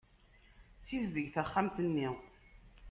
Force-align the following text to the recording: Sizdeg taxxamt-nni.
Sizdeg 0.85 1.27
taxxamt-nni. 1.33 2.09